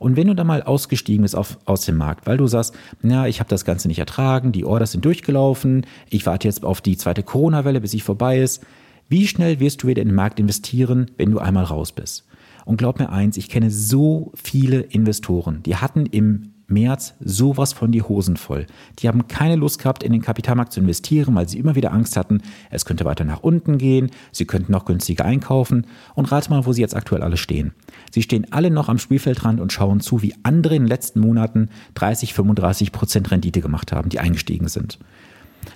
Und 0.01 0.17
wenn 0.17 0.27
du 0.27 0.35
dann 0.35 0.49
mal 0.49 0.65
ausgestiegen 0.65 1.23
bist 1.23 1.37
auf, 1.37 1.57
aus 1.67 1.85
dem 1.85 1.99
Markt, 1.99 2.27
weil 2.27 2.37
du 2.37 2.49
sagst, 2.49 2.75
na, 3.01 3.29
ich 3.29 3.39
habe 3.39 3.49
das 3.49 3.65
Ganze 3.65 3.87
nicht 3.87 4.01
ertragen, 4.01 4.51
die 4.51 4.65
Orders 4.65 4.91
sind 4.91 5.05
durchgelaufen, 5.05 5.87
ich 6.11 6.27
warte 6.27 6.49
jetzt 6.49 6.65
auf 6.65 6.81
die 6.81 6.97
zweite 6.97 7.23
Corona-Welle, 7.23 7.81
bis 7.81 7.93
sie 7.93 8.01
vorbei 8.01 8.41
ist, 8.41 8.67
wie 9.09 9.29
schnell 9.29 9.61
wirst 9.61 9.85
du 9.85 9.87
wieder 9.87 10.03
in 10.03 10.09
den 10.09 10.17
Markt 10.17 10.41
investieren, 10.41 11.13
wenn 11.17 11.31
du 11.31 11.39
einmal 11.39 11.63
raus 11.63 11.93
bist? 11.93 12.27
Und 12.65 12.77
glaub 12.77 12.99
mir 12.99 13.11
eins, 13.11 13.37
ich 13.37 13.49
kenne 13.49 13.71
so 13.71 14.33
viele 14.35 14.81
Investoren, 14.81 15.63
die 15.63 15.77
hatten 15.77 16.07
im 16.07 16.53
März 16.73 17.15
sowas 17.21 17.73
von 17.73 17.93
die 17.93 18.03
Hosen 18.03 18.37
voll. 18.37 18.67
Die 18.99 19.09
haben 19.09 19.29
keine 19.29 19.57
Lust 19.57 19.79
gehabt, 19.79 20.03
in 20.03 20.13
den 20.13 20.23
Kapitalmarkt 20.23 20.73
zu 20.73 20.81
investieren, 20.81 21.35
weil 21.35 21.49
sie 21.49 21.59
immer 21.59 21.75
wieder 21.75 21.93
Angst 21.93 22.17
hatten, 22.17 22.41
es 22.71 22.85
könnte 22.85 23.05
weiter 23.05 23.25
nach 23.25 23.43
unten 23.43 23.79
gehen, 23.79 24.11
sie 24.33 24.47
könnten 24.47 24.73
noch 24.73 24.85
günstiger 24.85 25.25
einkaufen. 25.25 25.87
Und 26.15 26.33
rate 26.33 26.51
mal, 26.51 26.67
wo 26.67 26.73
sie 26.73 26.81
jetzt 26.81 26.97
aktuell 26.97 27.23
alle 27.23 27.37
stehen. 27.37 27.73
Sie 28.11 28.23
stehen 28.23 28.47
alle 28.51 28.71
noch 28.71 28.89
am 28.89 28.99
Spielfeldrand 28.99 29.61
und 29.61 29.73
schauen 29.73 30.01
zu, 30.01 30.23
wie 30.23 30.35
andere 30.43 30.75
in 30.75 30.83
den 30.83 30.89
letzten 30.89 31.21
Monaten 31.21 31.69
30, 31.95 32.35
35 32.35 32.93
Prozent 32.93 33.31
Rendite 33.31 33.61
gemacht 33.61 33.93
haben, 33.93 34.09
die 34.09 34.19
eingestiegen 34.19 34.69
sind. 34.69 34.99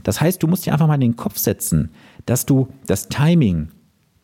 Das 0.03 0.21
heißt, 0.21 0.43
du 0.43 0.49
musst 0.49 0.67
dir 0.67 0.73
einfach 0.73 0.89
mal 0.89 0.95
in 0.95 1.01
den 1.01 1.17
Kopf 1.17 1.39
setzen, 1.39 1.91
dass 2.25 2.47
du 2.47 2.69
das 2.87 3.09
Timing 3.09 3.69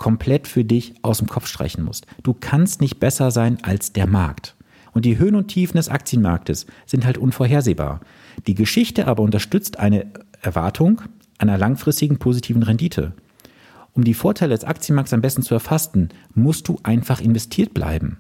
komplett 0.02 0.48
für 0.48 0.64
dich 0.64 0.94
aus 1.02 1.18
dem 1.18 1.28
Kopf 1.28 1.46
streichen 1.46 1.84
musst. 1.84 2.08
Du 2.24 2.34
kannst 2.34 2.80
nicht 2.80 2.98
besser 2.98 3.30
sein 3.30 3.58
als 3.62 3.92
der 3.92 4.08
Markt. 4.08 4.56
Und 4.92 5.04
die 5.04 5.16
Höhen 5.16 5.36
und 5.36 5.46
Tiefen 5.46 5.76
des 5.76 5.88
Aktienmarktes 5.88 6.66
sind 6.86 7.06
halt 7.06 7.18
unvorhersehbar. 7.18 8.00
Die 8.48 8.56
Geschichte 8.56 9.06
aber 9.06 9.22
unterstützt 9.22 9.78
eine 9.78 10.06
Erwartung 10.40 11.02
einer 11.38 11.56
langfristigen 11.56 12.18
positiven 12.18 12.64
Rendite. 12.64 13.12
Um 13.92 14.02
die 14.02 14.14
Vorteile 14.14 14.56
des 14.56 14.64
Aktienmarkts 14.64 15.12
am 15.12 15.20
besten 15.20 15.42
zu 15.42 15.54
erfassen, 15.54 16.08
musst 16.34 16.66
du 16.66 16.80
einfach 16.82 17.20
investiert 17.20 17.72
bleiben. 17.72 18.18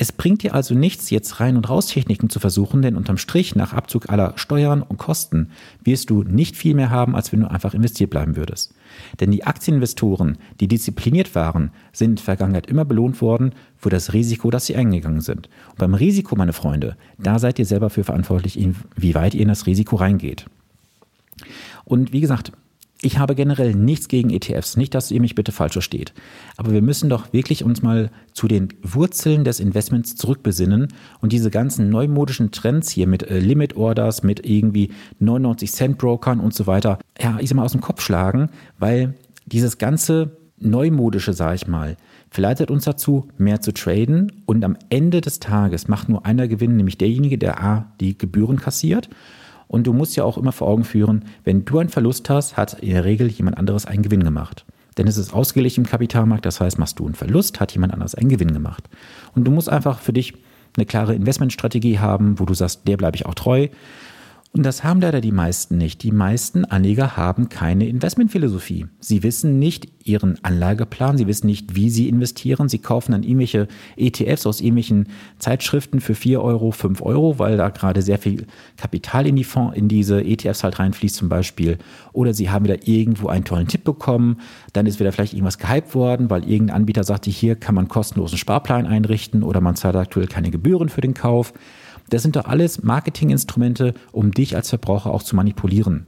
Es 0.00 0.12
bringt 0.12 0.44
dir 0.44 0.54
also 0.54 0.76
nichts, 0.76 1.10
jetzt 1.10 1.40
Rein- 1.40 1.56
und 1.56 1.68
Raustechniken 1.68 2.30
zu 2.30 2.38
versuchen, 2.38 2.82
denn 2.82 2.94
unterm 2.94 3.16
Strich, 3.16 3.56
nach 3.56 3.72
Abzug 3.72 4.08
aller 4.08 4.32
Steuern 4.36 4.80
und 4.80 4.96
Kosten, 4.96 5.50
wirst 5.82 6.08
du 6.08 6.22
nicht 6.22 6.54
viel 6.54 6.76
mehr 6.76 6.90
haben, 6.90 7.16
als 7.16 7.32
wenn 7.32 7.40
du 7.40 7.50
einfach 7.50 7.74
investiert 7.74 8.10
bleiben 8.10 8.36
würdest. 8.36 8.72
Denn 9.18 9.32
die 9.32 9.42
Aktieninvestoren, 9.42 10.38
die 10.60 10.68
diszipliniert 10.68 11.34
waren, 11.34 11.72
sind 11.92 12.10
in 12.10 12.16
der 12.16 12.24
Vergangenheit 12.24 12.66
immer 12.68 12.84
belohnt 12.84 13.20
worden 13.20 13.56
für 13.76 13.90
das 13.90 14.12
Risiko, 14.12 14.52
das 14.52 14.66
sie 14.66 14.76
eingegangen 14.76 15.20
sind. 15.20 15.48
Und 15.70 15.78
beim 15.78 15.94
Risiko, 15.94 16.36
meine 16.36 16.52
Freunde, 16.52 16.96
da 17.18 17.40
seid 17.40 17.58
ihr 17.58 17.66
selber 17.66 17.90
für 17.90 18.04
verantwortlich, 18.04 18.56
wie 18.94 19.14
weit 19.16 19.34
ihr 19.34 19.42
in 19.42 19.48
das 19.48 19.66
Risiko 19.66 19.96
reingeht. 19.96 20.46
Und 21.84 22.12
wie 22.12 22.20
gesagt, 22.20 22.52
ich 23.00 23.18
habe 23.18 23.34
generell 23.36 23.74
nichts 23.74 24.08
gegen 24.08 24.30
ETFs, 24.30 24.76
nicht, 24.76 24.94
dass 24.94 25.10
ihr 25.10 25.20
mich 25.20 25.36
bitte 25.36 25.52
falsch 25.52 25.74
versteht. 25.74 26.12
Aber 26.56 26.72
wir 26.72 26.82
müssen 26.82 27.08
doch 27.08 27.32
wirklich 27.32 27.62
uns 27.62 27.80
mal 27.80 28.10
zu 28.32 28.48
den 28.48 28.68
Wurzeln 28.82 29.44
des 29.44 29.60
Investments 29.60 30.16
zurückbesinnen 30.16 30.88
und 31.20 31.32
diese 31.32 31.50
ganzen 31.50 31.90
neumodischen 31.90 32.50
Trends 32.50 32.90
hier 32.90 33.06
mit 33.06 33.22
äh, 33.22 33.38
Limit 33.38 33.76
Orders, 33.76 34.24
mit 34.24 34.44
irgendwie 34.44 34.90
99 35.20 35.70
Cent 35.70 35.98
Brokern 35.98 36.40
und 36.40 36.54
so 36.54 36.66
weiter, 36.66 36.98
ja, 37.20 37.38
ich 37.40 37.48
sag 37.48 37.56
mal 37.56 37.64
aus 37.64 37.72
dem 37.72 37.80
Kopf 37.80 38.00
schlagen, 38.00 38.50
weil 38.78 39.14
dieses 39.46 39.78
ganze 39.78 40.36
Neumodische, 40.60 41.34
sage 41.34 41.54
ich 41.54 41.68
mal, 41.68 41.96
verleitet 42.30 42.68
uns 42.70 42.84
dazu, 42.84 43.28
mehr 43.38 43.60
zu 43.60 43.72
traden 43.72 44.32
und 44.44 44.64
am 44.64 44.76
Ende 44.90 45.20
des 45.20 45.38
Tages 45.38 45.86
macht 45.86 46.08
nur 46.08 46.26
einer 46.26 46.48
Gewinn, 46.48 46.76
nämlich 46.76 46.98
derjenige, 46.98 47.38
der 47.38 47.62
A, 47.62 47.92
die 48.00 48.18
Gebühren 48.18 48.58
kassiert 48.58 49.08
und 49.68 49.86
du 49.86 49.92
musst 49.92 50.16
ja 50.16 50.24
auch 50.24 50.38
immer 50.38 50.52
vor 50.52 50.68
Augen 50.68 50.84
führen, 50.84 51.26
wenn 51.44 51.64
du 51.64 51.78
einen 51.78 51.90
Verlust 51.90 52.28
hast, 52.28 52.56
hat 52.56 52.80
in 52.80 52.90
der 52.90 53.04
Regel 53.04 53.28
jemand 53.28 53.58
anderes 53.58 53.86
einen 53.86 54.02
Gewinn 54.02 54.24
gemacht. 54.24 54.64
Denn 54.96 55.06
es 55.06 55.16
ist 55.16 55.32
ausgeglichen 55.32 55.84
im 55.84 55.90
Kapitalmarkt, 55.90 56.44
das 56.44 56.60
heißt, 56.60 56.78
machst 56.78 56.98
du 56.98 57.06
einen 57.06 57.14
Verlust, 57.14 57.60
hat 57.60 57.72
jemand 57.72 57.92
anderes 57.92 58.16
einen 58.16 58.30
Gewinn 58.30 58.52
gemacht. 58.52 58.88
Und 59.34 59.44
du 59.44 59.52
musst 59.52 59.68
einfach 59.68 60.00
für 60.00 60.12
dich 60.12 60.34
eine 60.76 60.86
klare 60.86 61.14
Investmentstrategie 61.14 61.98
haben, 61.98 62.38
wo 62.38 62.44
du 62.44 62.54
sagst, 62.54 62.88
der 62.88 62.96
bleibe 62.96 63.16
ich 63.16 63.26
auch 63.26 63.34
treu. 63.34 63.68
Und 64.50 64.64
das 64.64 64.82
haben 64.82 65.00
leider 65.00 65.20
die 65.20 65.30
meisten 65.30 65.76
nicht. 65.76 66.02
Die 66.02 66.10
meisten 66.10 66.64
Anleger 66.64 67.16
haben 67.16 67.50
keine 67.50 67.86
Investmentphilosophie. 67.86 68.86
Sie 68.98 69.22
wissen 69.22 69.58
nicht 69.58 69.88
ihren 70.04 70.42
Anlageplan, 70.42 71.18
sie 71.18 71.26
wissen 71.26 71.46
nicht, 71.46 71.76
wie 71.76 71.90
sie 71.90 72.08
investieren. 72.08 72.68
Sie 72.68 72.78
kaufen 72.78 73.12
dann 73.12 73.22
irgendwelche 73.22 73.68
ETFs 73.96 74.46
aus 74.46 74.60
irgendwelchen 74.60 75.08
Zeitschriften 75.38 76.00
für 76.00 76.14
4 76.14 76.42
Euro, 76.42 76.70
5 76.70 77.02
Euro, 77.02 77.38
weil 77.38 77.58
da 77.58 77.68
gerade 77.68 78.00
sehr 78.00 78.18
viel 78.18 78.46
Kapital 78.78 79.26
in, 79.26 79.36
die 79.36 79.44
Fonds, 79.44 79.76
in 79.76 79.86
diese 79.86 80.24
ETFs 80.24 80.64
halt 80.64 80.78
reinfließt 80.78 81.16
zum 81.16 81.28
Beispiel. 81.28 81.76
Oder 82.12 82.32
sie 82.32 82.48
haben 82.48 82.64
wieder 82.64 82.88
irgendwo 82.88 83.28
einen 83.28 83.44
tollen 83.44 83.68
Tipp 83.68 83.84
bekommen, 83.84 84.40
dann 84.72 84.86
ist 84.86 84.98
wieder 84.98 85.12
vielleicht 85.12 85.34
irgendwas 85.34 85.58
gehypt 85.58 85.94
worden, 85.94 86.30
weil 86.30 86.48
irgendein 86.48 86.76
Anbieter 86.76 87.04
sagte, 87.04 87.30
hier 87.30 87.54
kann 87.54 87.74
man 87.74 87.88
kostenlosen 87.88 88.38
Sparplan 88.38 88.86
einrichten 88.86 89.42
oder 89.42 89.60
man 89.60 89.76
zahlt 89.76 89.94
aktuell 89.94 90.26
keine 90.26 90.50
Gebühren 90.50 90.88
für 90.88 91.02
den 91.02 91.12
Kauf. 91.12 91.52
Das 92.08 92.22
sind 92.22 92.36
doch 92.36 92.46
alles 92.46 92.82
Marketinginstrumente, 92.82 93.94
um 94.12 94.30
dich 94.30 94.56
als 94.56 94.70
Verbraucher 94.70 95.10
auch 95.10 95.22
zu 95.22 95.36
manipulieren. 95.36 96.06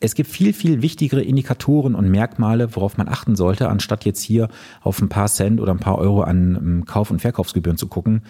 Es 0.00 0.16
gibt 0.16 0.30
viel, 0.30 0.52
viel 0.52 0.82
wichtigere 0.82 1.22
Indikatoren 1.22 1.94
und 1.94 2.10
Merkmale, 2.10 2.74
worauf 2.74 2.98
man 2.98 3.08
achten 3.08 3.36
sollte, 3.36 3.68
anstatt 3.68 4.04
jetzt 4.04 4.20
hier 4.20 4.48
auf 4.80 5.00
ein 5.00 5.08
paar 5.08 5.28
Cent 5.28 5.60
oder 5.60 5.72
ein 5.72 5.78
paar 5.78 5.98
Euro 5.98 6.22
an 6.22 6.56
ähm, 6.56 6.84
Kauf- 6.86 7.12
und 7.12 7.20
Verkaufsgebühren 7.20 7.76
zu 7.76 7.86
gucken. 7.86 8.22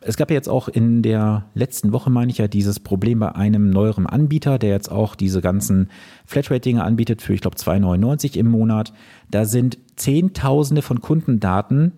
Es 0.00 0.16
gab 0.16 0.30
ja 0.30 0.34
jetzt 0.34 0.48
auch 0.48 0.68
in 0.68 1.02
der 1.02 1.46
letzten 1.54 1.90
Woche, 1.90 2.10
meine 2.10 2.30
ich 2.30 2.38
ja, 2.38 2.46
dieses 2.46 2.78
Problem 2.78 3.18
bei 3.18 3.34
einem 3.34 3.70
neueren 3.70 4.06
Anbieter, 4.06 4.56
der 4.56 4.70
jetzt 4.70 4.88
auch 4.88 5.16
diese 5.16 5.40
ganzen 5.40 5.90
Flatrate-Dinge 6.26 6.84
anbietet 6.84 7.22
für, 7.22 7.34
ich 7.34 7.40
glaube, 7.40 7.56
2,99 7.56 8.36
im 8.36 8.48
Monat. 8.48 8.92
Da 9.28 9.46
sind 9.46 9.78
Zehntausende 9.96 10.82
von 10.82 11.00
Kundendaten 11.00 11.92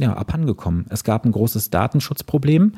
ja, 0.00 0.14
abhandengekommen. 0.14 0.86
Es 0.88 1.04
gab 1.04 1.24
ein 1.24 1.32
großes 1.32 1.70
Datenschutzproblem 1.70 2.72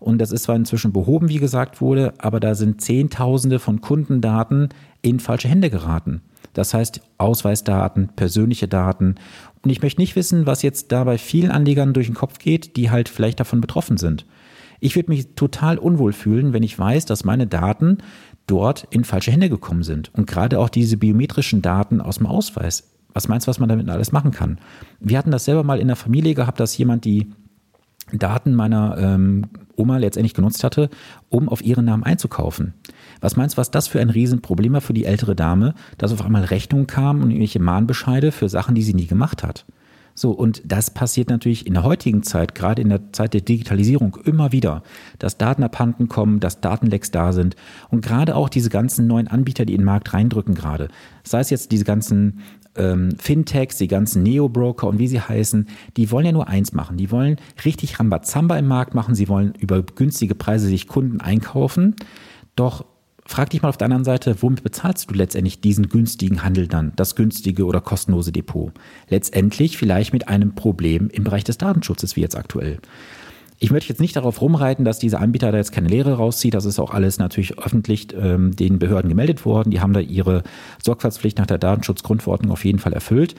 und 0.00 0.18
das 0.18 0.32
ist 0.32 0.44
zwar 0.44 0.56
inzwischen 0.56 0.92
behoben, 0.92 1.28
wie 1.28 1.38
gesagt 1.38 1.80
wurde, 1.80 2.14
aber 2.18 2.40
da 2.40 2.54
sind 2.54 2.80
Zehntausende 2.80 3.58
von 3.58 3.80
Kundendaten 3.80 4.68
in 5.02 5.20
falsche 5.20 5.48
Hände 5.48 5.70
geraten. 5.70 6.22
Das 6.54 6.74
heißt 6.74 7.02
Ausweisdaten, 7.18 8.08
persönliche 8.16 8.68
Daten. 8.68 9.16
Und 9.62 9.70
ich 9.70 9.82
möchte 9.82 10.00
nicht 10.00 10.16
wissen, 10.16 10.46
was 10.46 10.62
jetzt 10.62 10.92
da 10.92 11.04
bei 11.04 11.18
vielen 11.18 11.50
Anlegern 11.50 11.92
durch 11.92 12.06
den 12.06 12.14
Kopf 12.14 12.38
geht, 12.38 12.76
die 12.76 12.90
halt 12.90 13.08
vielleicht 13.08 13.38
davon 13.38 13.60
betroffen 13.60 13.96
sind. 13.96 14.26
Ich 14.80 14.96
würde 14.96 15.10
mich 15.10 15.34
total 15.34 15.78
unwohl 15.78 16.12
fühlen, 16.12 16.52
wenn 16.52 16.62
ich 16.62 16.78
weiß, 16.78 17.04
dass 17.04 17.24
meine 17.24 17.46
Daten 17.46 17.98
dort 18.46 18.86
in 18.90 19.04
falsche 19.04 19.30
Hände 19.30 19.48
gekommen 19.48 19.82
sind. 19.82 20.12
Und 20.14 20.26
gerade 20.26 20.58
auch 20.58 20.68
diese 20.68 20.96
biometrischen 20.96 21.62
Daten 21.62 22.00
aus 22.00 22.18
dem 22.18 22.26
Ausweis. 22.26 22.90
Was 23.18 23.26
meinst 23.26 23.48
du, 23.48 23.50
was 23.50 23.58
man 23.58 23.68
damit 23.68 23.88
alles 23.88 24.12
machen 24.12 24.30
kann? 24.30 24.60
Wir 25.00 25.18
hatten 25.18 25.32
das 25.32 25.44
selber 25.44 25.64
mal 25.64 25.80
in 25.80 25.88
der 25.88 25.96
Familie 25.96 26.34
gehabt, 26.34 26.60
dass 26.60 26.78
jemand 26.78 27.04
die 27.04 27.32
Daten 28.12 28.54
meiner 28.54 28.96
ähm, 28.96 29.46
Oma 29.74 29.96
letztendlich 29.96 30.34
genutzt 30.34 30.62
hatte, 30.62 30.88
um 31.28 31.48
auf 31.48 31.60
ihren 31.60 31.84
Namen 31.84 32.04
einzukaufen. 32.04 32.74
Was 33.20 33.34
meinst 33.34 33.56
du, 33.56 33.58
was 33.58 33.72
das 33.72 33.88
für 33.88 34.00
ein 34.00 34.10
Riesenproblem 34.10 34.74
war 34.74 34.80
für 34.80 34.92
die 34.92 35.04
ältere 35.04 35.34
Dame, 35.34 35.74
dass 35.98 36.12
auf 36.12 36.24
einmal 36.24 36.44
Rechnungen 36.44 36.86
kamen 36.86 37.20
und 37.20 37.30
irgendwelche 37.30 37.58
Mahnbescheide 37.58 38.30
für 38.30 38.48
Sachen, 38.48 38.76
die 38.76 38.84
sie 38.84 38.94
nie 38.94 39.08
gemacht 39.08 39.42
hat? 39.42 39.64
So, 40.18 40.32
und 40.32 40.62
das 40.64 40.90
passiert 40.90 41.30
natürlich 41.30 41.64
in 41.64 41.74
der 41.74 41.84
heutigen 41.84 42.24
Zeit, 42.24 42.56
gerade 42.56 42.82
in 42.82 42.88
der 42.88 43.12
Zeit 43.12 43.34
der 43.34 43.40
Digitalisierung, 43.40 44.18
immer 44.24 44.50
wieder, 44.50 44.82
dass 45.20 45.38
Daten 45.38 45.62
abhanden 45.62 46.08
kommen, 46.08 46.40
dass 46.40 46.60
Datenlecks 46.60 47.12
da 47.12 47.32
sind 47.32 47.54
und 47.88 48.04
gerade 48.04 48.34
auch 48.34 48.48
diese 48.48 48.68
ganzen 48.68 49.06
neuen 49.06 49.28
Anbieter, 49.28 49.64
die 49.64 49.74
in 49.74 49.82
den 49.82 49.86
Markt 49.86 50.12
reindrücken 50.12 50.56
gerade. 50.56 50.88
Sei 51.22 51.38
es 51.38 51.50
jetzt 51.50 51.70
diese 51.70 51.84
ganzen 51.84 52.40
ähm, 52.78 53.16
Fintechs, 53.18 53.76
die 53.76 53.88
ganzen 53.88 54.22
Neo-Broker 54.22 54.86
und 54.86 54.98
wie 54.98 55.08
sie 55.08 55.20
heißen, 55.20 55.68
die 55.96 56.10
wollen 56.10 56.26
ja 56.26 56.32
nur 56.32 56.48
eins 56.48 56.72
machen. 56.72 56.96
Die 56.96 57.10
wollen 57.10 57.36
richtig 57.64 57.98
Rambazamba 58.00 58.56
im 58.56 58.66
Markt 58.66 58.94
machen. 58.94 59.14
Sie 59.14 59.28
wollen 59.28 59.54
über 59.58 59.82
günstige 59.82 60.34
Preise 60.34 60.68
sich 60.68 60.86
Kunden 60.86 61.20
einkaufen. 61.20 61.96
Doch 62.56 62.84
frag 63.26 63.50
dich 63.50 63.62
mal 63.62 63.68
auf 63.68 63.76
der 63.76 63.86
anderen 63.86 64.04
Seite, 64.04 64.36
womit 64.40 64.62
bezahlst 64.62 65.10
du 65.10 65.14
letztendlich 65.14 65.60
diesen 65.60 65.88
günstigen 65.88 66.42
Handel 66.42 66.66
dann, 66.66 66.92
das 66.96 67.14
günstige 67.14 67.66
oder 67.66 67.80
kostenlose 67.80 68.32
Depot? 68.32 68.72
Letztendlich 69.08 69.76
vielleicht 69.76 70.12
mit 70.12 70.28
einem 70.28 70.54
Problem 70.54 71.10
im 71.10 71.24
Bereich 71.24 71.44
des 71.44 71.58
Datenschutzes 71.58 72.16
wie 72.16 72.22
jetzt 72.22 72.36
aktuell. 72.36 72.78
Ich 73.60 73.72
möchte 73.72 73.88
jetzt 73.88 74.00
nicht 74.00 74.14
darauf 74.14 74.40
rumreiten, 74.40 74.84
dass 74.84 75.00
dieser 75.00 75.20
Anbieter 75.20 75.50
da 75.50 75.58
jetzt 75.58 75.72
keine 75.72 75.88
Lehre 75.88 76.14
rauszieht. 76.14 76.54
Das 76.54 76.64
ist 76.64 76.78
auch 76.78 76.92
alles 76.92 77.18
natürlich 77.18 77.58
öffentlich 77.58 78.08
ähm, 78.14 78.54
den 78.54 78.78
Behörden 78.78 79.08
gemeldet 79.08 79.44
worden. 79.44 79.70
Die 79.70 79.80
haben 79.80 79.92
da 79.92 80.00
ihre 80.00 80.44
Sorgfaltspflicht 80.82 81.38
nach 81.38 81.46
der 81.46 81.58
Datenschutzgrundverordnung 81.58 82.52
auf 82.52 82.64
jeden 82.64 82.78
Fall 82.78 82.92
erfüllt. 82.92 83.34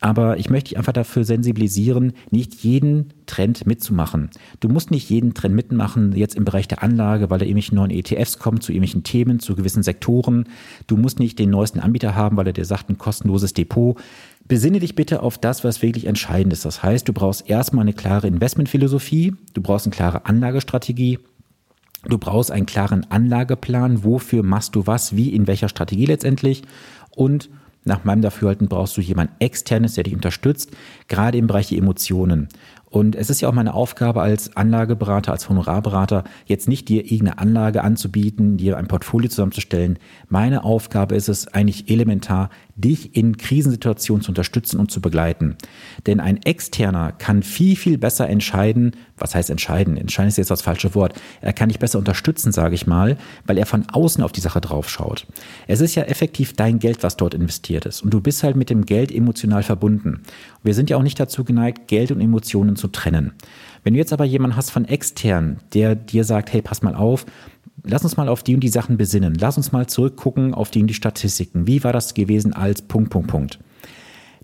Aber 0.00 0.38
ich 0.38 0.50
möchte 0.50 0.68
dich 0.68 0.76
einfach 0.76 0.92
dafür 0.92 1.24
sensibilisieren, 1.24 2.12
nicht 2.30 2.56
jeden 2.56 3.14
Trend 3.24 3.66
mitzumachen. 3.66 4.28
Du 4.60 4.68
musst 4.68 4.90
nicht 4.90 5.08
jeden 5.08 5.32
Trend 5.32 5.54
mitmachen, 5.54 6.14
jetzt 6.14 6.34
im 6.34 6.44
Bereich 6.44 6.68
der 6.68 6.82
Anlage, 6.82 7.30
weil 7.30 7.38
da 7.38 7.46
irgendwelche 7.46 7.74
neuen 7.74 7.90
ETFs 7.90 8.38
kommen 8.38 8.60
zu 8.60 8.72
irgendwelchen 8.72 9.02
Themen, 9.02 9.40
zu 9.40 9.54
gewissen 9.54 9.82
Sektoren. 9.82 10.46
Du 10.86 10.98
musst 10.98 11.20
nicht 11.20 11.38
den 11.38 11.48
neuesten 11.48 11.80
Anbieter 11.80 12.14
haben, 12.14 12.36
weil 12.36 12.48
er 12.48 12.52
dir 12.52 12.66
sagt, 12.66 12.90
ein 12.90 12.98
kostenloses 12.98 13.54
Depot. 13.54 13.98
Besinne 14.46 14.78
dich 14.78 14.94
bitte 14.94 15.22
auf 15.22 15.38
das, 15.38 15.64
was 15.64 15.80
wirklich 15.80 16.06
entscheidend 16.06 16.52
ist. 16.52 16.64
Das 16.64 16.82
heißt, 16.82 17.08
du 17.08 17.12
brauchst 17.12 17.48
erstmal 17.48 17.82
eine 17.82 17.94
klare 17.94 18.26
Investmentphilosophie, 18.26 19.34
du 19.54 19.62
brauchst 19.62 19.86
eine 19.86 19.94
klare 19.94 20.26
Anlagestrategie, 20.26 21.18
du 22.04 22.18
brauchst 22.18 22.50
einen 22.50 22.66
klaren 22.66 23.10
Anlageplan, 23.10 24.04
wofür 24.04 24.42
machst 24.42 24.74
du 24.74 24.86
was, 24.86 25.16
wie, 25.16 25.34
in 25.34 25.46
welcher 25.46 25.70
Strategie 25.70 26.06
letztendlich 26.06 26.62
und 27.16 27.48
nach 27.84 28.04
meinem 28.04 28.22
Dafürhalten 28.22 28.68
brauchst 28.68 28.96
du 28.96 29.02
jemanden 29.02 29.34
externes, 29.40 29.94
der 29.94 30.04
dich 30.04 30.14
unterstützt, 30.14 30.70
gerade 31.08 31.36
im 31.36 31.46
Bereich 31.46 31.70
Emotionen. 31.72 32.48
Und 32.94 33.16
es 33.16 33.28
ist 33.28 33.40
ja 33.40 33.48
auch 33.48 33.52
meine 33.52 33.74
Aufgabe 33.74 34.22
als 34.22 34.56
Anlageberater, 34.56 35.32
als 35.32 35.48
Honorarberater, 35.48 36.22
jetzt 36.46 36.68
nicht 36.68 36.88
dir 36.88 37.02
irgendeine 37.02 37.38
Anlage 37.38 37.82
anzubieten, 37.82 38.56
dir 38.56 38.76
ein 38.76 38.86
Portfolio 38.86 39.28
zusammenzustellen. 39.28 39.98
Meine 40.28 40.62
Aufgabe 40.62 41.16
ist 41.16 41.28
es 41.28 41.48
eigentlich 41.48 41.90
elementar, 41.90 42.50
dich 42.76 43.16
in 43.16 43.36
Krisensituationen 43.36 44.22
zu 44.22 44.30
unterstützen 44.30 44.78
und 44.78 44.92
zu 44.92 45.00
begleiten. 45.00 45.56
Denn 46.06 46.20
ein 46.20 46.40
Externer 46.44 47.10
kann 47.10 47.42
viel, 47.42 47.74
viel 47.74 47.98
besser 47.98 48.28
entscheiden, 48.28 48.92
was 49.16 49.34
heißt 49.34 49.50
entscheiden? 49.50 49.96
Entscheiden 49.96 50.28
ist 50.28 50.38
jetzt 50.38 50.50
das 50.50 50.62
falsche 50.62 50.94
Wort. 50.94 51.14
Er 51.40 51.52
kann 51.52 51.68
dich 51.68 51.78
besser 51.78 51.98
unterstützen, 51.98 52.52
sage 52.52 52.74
ich 52.74 52.86
mal, 52.86 53.16
weil 53.46 53.58
er 53.58 53.66
von 53.66 53.86
außen 53.88 54.22
auf 54.22 54.32
die 54.32 54.40
Sache 54.40 54.60
drauf 54.60 54.88
schaut. 54.88 55.26
Es 55.66 55.80
ist 55.80 55.94
ja 55.94 56.04
effektiv 56.04 56.54
dein 56.54 56.78
Geld, 56.78 57.02
was 57.02 57.16
dort 57.16 57.34
investiert 57.34 57.86
ist. 57.86 58.02
Und 58.02 58.12
du 58.12 58.20
bist 58.20 58.42
halt 58.42 58.56
mit 58.56 58.70
dem 58.70 58.86
Geld 58.86 59.12
emotional 59.12 59.62
verbunden. 59.62 60.22
Wir 60.62 60.74
sind 60.74 60.90
ja 60.90 60.96
auch 60.96 61.02
nicht 61.02 61.20
dazu 61.20 61.44
geneigt, 61.44 61.88
Geld 61.88 62.10
und 62.10 62.20
Emotionen 62.20 62.76
zu 62.76 62.88
trennen. 62.88 63.32
Wenn 63.82 63.94
du 63.94 63.98
jetzt 63.98 64.12
aber 64.12 64.24
jemanden 64.24 64.56
hast 64.56 64.70
von 64.70 64.86
extern, 64.86 65.58
der 65.74 65.94
dir 65.94 66.24
sagt, 66.24 66.52
hey, 66.52 66.62
pass 66.62 66.82
mal 66.82 66.94
auf, 66.94 67.26
lass 67.84 68.02
uns 68.02 68.16
mal 68.16 68.28
auf 68.28 68.42
die 68.42 68.54
und 68.54 68.60
die 68.60 68.68
Sachen 68.68 68.96
besinnen. 68.96 69.34
Lass 69.34 69.56
uns 69.56 69.72
mal 69.72 69.86
zurückgucken 69.86 70.54
auf 70.54 70.70
die 70.70 70.80
und 70.80 70.88
die 70.88 70.94
Statistiken. 70.94 71.66
Wie 71.66 71.84
war 71.84 71.92
das 71.92 72.14
gewesen 72.14 72.52
als 72.52 72.82
Punkt, 72.82 73.10
Punkt, 73.10 73.28
Punkt. 73.28 73.58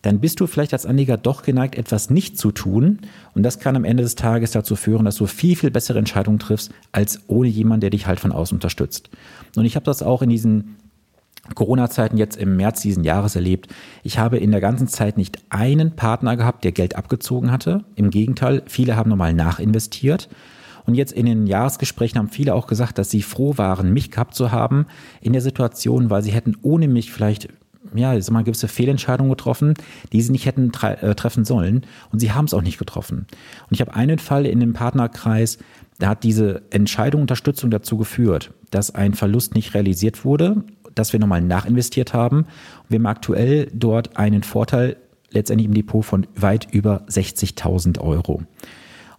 Dann 0.02 0.20
bist 0.20 0.40
du 0.40 0.46
vielleicht 0.46 0.72
als 0.72 0.86
Anleger 0.86 1.16
doch 1.16 1.42
geneigt, 1.42 1.76
etwas 1.76 2.10
nicht 2.10 2.38
zu 2.38 2.52
tun. 2.52 3.00
Und 3.34 3.42
das 3.42 3.58
kann 3.58 3.76
am 3.76 3.84
Ende 3.84 4.02
des 4.02 4.14
Tages 4.14 4.50
dazu 4.52 4.76
führen, 4.76 5.04
dass 5.04 5.16
du 5.16 5.26
viel, 5.26 5.56
viel 5.56 5.70
bessere 5.70 5.98
Entscheidungen 5.98 6.38
triffst, 6.38 6.72
als 6.92 7.20
ohne 7.26 7.48
jemanden, 7.48 7.82
der 7.82 7.90
dich 7.90 8.06
halt 8.06 8.20
von 8.20 8.32
außen 8.32 8.56
unterstützt. 8.56 9.10
Und 9.56 9.64
ich 9.64 9.76
habe 9.76 9.84
das 9.84 10.02
auch 10.02 10.22
in 10.22 10.30
diesen 10.30 10.76
Corona-Zeiten 11.54 12.16
jetzt 12.16 12.36
im 12.36 12.56
März 12.56 12.82
diesen 12.82 13.04
Jahres 13.04 13.34
erlebt. 13.34 13.68
Ich 14.02 14.18
habe 14.18 14.38
in 14.38 14.50
der 14.50 14.60
ganzen 14.60 14.88
Zeit 14.88 15.16
nicht 15.16 15.38
einen 15.50 15.96
Partner 15.96 16.36
gehabt, 16.36 16.64
der 16.64 16.72
Geld 16.72 16.96
abgezogen 16.96 17.50
hatte. 17.50 17.84
Im 17.94 18.10
Gegenteil, 18.10 18.62
viele 18.66 18.96
haben 18.96 19.10
nochmal 19.10 19.34
nachinvestiert. 19.34 20.28
Und 20.86 20.94
jetzt 20.94 21.12
in 21.12 21.26
den 21.26 21.46
Jahresgesprächen 21.46 22.18
haben 22.18 22.28
viele 22.28 22.54
auch 22.54 22.66
gesagt, 22.66 22.98
dass 22.98 23.10
sie 23.10 23.22
froh 23.22 23.58
waren, 23.58 23.92
mich 23.92 24.10
gehabt 24.10 24.34
zu 24.34 24.50
haben 24.50 24.86
in 25.20 25.32
der 25.32 25.42
Situation, 25.42 26.10
weil 26.10 26.22
sie 26.22 26.32
hätten 26.32 26.56
ohne 26.62 26.88
mich 26.88 27.12
vielleicht 27.12 27.48
ja, 27.94 28.14
ich 28.14 28.24
sag 28.24 28.32
mal, 28.32 28.44
gewisse 28.44 28.68
Fehlentscheidungen 28.68 29.30
getroffen, 29.30 29.74
die 30.12 30.20
sie 30.20 30.32
nicht 30.32 30.46
hätten 30.46 30.70
äh, 30.82 31.14
treffen 31.14 31.44
sollen. 31.44 31.86
Und 32.12 32.18
sie 32.20 32.32
haben 32.32 32.44
es 32.44 32.54
auch 32.54 32.62
nicht 32.62 32.78
getroffen. 32.78 33.26
Und 33.68 33.72
ich 33.72 33.80
habe 33.80 33.94
einen 33.94 34.18
Fall 34.18 34.46
in 34.46 34.60
dem 34.60 34.72
Partnerkreis, 34.72 35.58
da 35.98 36.08
hat 36.10 36.24
diese 36.24 36.62
Entscheidung, 36.70 37.22
Unterstützung 37.22 37.70
dazu 37.70 37.96
geführt, 37.96 38.52
dass 38.70 38.94
ein 38.94 39.14
Verlust 39.14 39.54
nicht 39.54 39.74
realisiert 39.74 40.24
wurde, 40.24 40.64
dass 40.94 41.12
wir 41.12 41.20
nochmal 41.20 41.42
nachinvestiert 41.42 42.14
haben. 42.14 42.38
Und 42.38 42.90
wir 42.90 42.98
haben 42.98 43.06
aktuell 43.06 43.70
dort 43.72 44.16
einen 44.16 44.42
Vorteil 44.42 44.96
letztendlich 45.30 45.68
im 45.68 45.74
Depot 45.74 46.04
von 46.04 46.26
weit 46.34 46.68
über 46.72 47.02
60.000 47.08 48.00
Euro. 48.00 48.42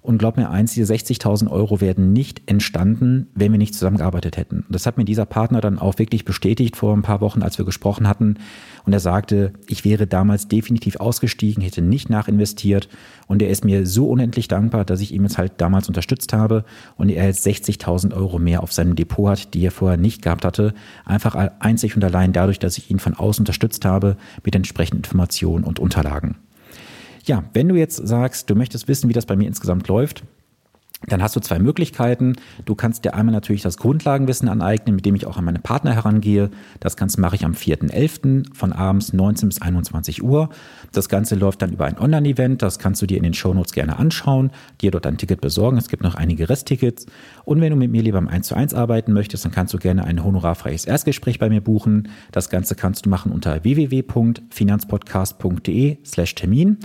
Und 0.04 0.18
glaub 0.18 0.36
mir 0.36 0.50
eins, 0.50 0.74
diese 0.74 0.92
60.000 0.92 1.52
Euro 1.52 1.80
werden 1.80 2.12
nicht 2.12 2.42
entstanden, 2.48 3.28
wenn 3.36 3.52
wir 3.52 3.60
nicht 3.60 3.76
zusammengearbeitet 3.76 4.36
hätten. 4.36 4.66
Das 4.68 4.88
hat 4.88 4.98
mir 4.98 5.06
dieser 5.06 5.28
Partner 5.28 5.62
dann 5.62 5.78
auch 5.78 6.00
wirklich 6.00 6.26
bestätigt 6.26 6.76
vor 6.76 6.96
ein 6.96 7.04
paar 7.04 7.22
Wochen, 7.22 7.44
als 7.44 7.60
wir 7.60 7.66
gesprochen 7.66 8.08
hatten. 8.08 8.38
Und 8.84 8.94
er 8.94 9.00
sagte, 9.00 9.54
ich 9.68 9.86
wäre 9.86 10.08
damals 10.08 10.48
definitiv 10.48 10.96
ausgestiegen, 10.96 11.62
hätte 11.62 11.84
nicht 11.84 12.10
nachinvestiert. 12.10 12.90
Und 13.28 13.44
er 13.44 13.52
ist 13.52 13.64
mir 13.64 13.86
so 13.86 14.10
unendlich 14.10 14.48
dankbar, 14.48 14.86
dass 14.86 15.02
ich 15.02 15.14
ihm 15.14 15.22
jetzt 15.22 15.38
halt 15.38 15.54
damals 15.58 15.88
unterstützt 15.88 16.34
habe 16.34 16.66
und 16.98 17.10
er 17.10 17.28
jetzt 17.28 17.46
60.000 17.46 18.16
Euro 18.16 18.40
mehr 18.40 18.64
auf 18.64 18.74
seinem 18.74 18.96
Depot 18.96 19.30
hat, 19.30 19.54
die 19.54 19.64
er 19.64 19.72
vorher 19.72 19.98
nicht 19.98 20.24
gehabt 20.24 20.46
hatte. 20.46 20.74
Einfach 21.06 21.36
einzig 21.60 21.96
und 21.96 22.04
allein 22.04 22.34
dadurch, 22.34 22.58
dass 22.58 22.80
ich 22.80 22.90
ihn 22.90 22.98
von 22.98 23.14
außen 23.14 23.44
unterstützt 23.44 23.86
habe 23.86 24.18
mit 24.44 24.56
entsprechenden 24.56 25.04
Informationen 25.04 25.64
und 25.64 25.78
Unterlagen. 25.78 26.38
Ja, 27.26 27.44
wenn 27.54 27.70
du 27.70 27.76
jetzt 27.76 27.96
sagst, 27.96 28.50
du 28.50 28.56
möchtest 28.56 28.88
wissen, 28.88 29.10
wie 29.10 29.14
das 29.14 29.26
bei 29.26 29.36
mir 29.36 29.48
insgesamt 29.48 29.88
läuft, 29.88 30.24
Dann 31.08 31.24
hast 31.24 31.36
du 31.36 31.40
zwei 31.40 31.58
Möglichkeiten. 31.58 32.36
Du 32.66 32.76
kannst 32.76 33.06
dir 33.06 33.16
einmal 33.16 33.34
natürlich 33.34 33.64
das 33.64 33.78
Grundlagenwissen 33.78 34.48
aneignen, 34.48 34.96
mit 34.96 35.04
dem 35.06 35.16
ich 35.16 35.26
auch 35.26 35.38
an 35.38 35.46
meine 35.46 35.58
Partner 35.58 35.96
herangehe. 35.96 36.52
Das 36.80 36.96
Ganze 36.96 37.20
mache 37.20 37.36
ich 37.36 37.44
am 37.44 37.54
4.11. 37.54 38.54
von 38.54 38.72
abends 38.72 39.12
19 39.12 39.50
bis 39.50 39.60
21 39.62 40.22
Uhr. 40.22 40.50
Das 40.92 41.10
Ganze 41.10 41.34
läuft 41.36 41.64
dann 41.64 41.72
über 41.72 41.86
ein 41.86 41.98
Online-Event. 41.98 42.62
Das 42.62 42.78
kannst 42.78 43.02
du 43.02 43.08
dir 43.08 43.18
in 43.18 43.24
den 43.24 43.34
Shownotes 43.34 43.74
gerne 43.74 43.98
anschauen, 43.98 44.52
dir 44.82 44.92
dort 44.92 45.08
ein 45.08 45.18
Ticket 45.18 45.42
besorgen. 45.42 45.78
Es 45.78 45.90
gibt 45.90 46.04
noch 46.04 46.14
einige 46.14 46.50
Resttickets. 46.50 47.08
Und 47.46 47.62
wenn 47.62 47.72
du 47.72 47.78
mit 47.78 47.90
mir 47.90 48.04
lieber 48.04 48.20
im 48.20 48.28
1 48.28 48.48
zu 48.48 48.54
1 48.56 48.76
arbeiten 48.76 49.12
möchtest, 49.12 49.44
dann 49.44 49.52
kannst 49.52 49.74
du 49.74 49.80
gerne 49.80 50.04
ein 50.04 50.24
honorarfreies 50.24 50.86
Erstgespräch 50.86 51.40
bei 51.40 51.50
mir 51.50 51.62
buchen. 51.62 52.10
Das 52.32 52.52
Ganze 52.52 52.76
kannst 52.76 53.08
du 53.08 53.10
machen 53.10 53.32
unter 53.32 53.64
www.finanzpodcast.de 53.64 55.98
slash 56.06 56.36
Termin. 56.36 56.78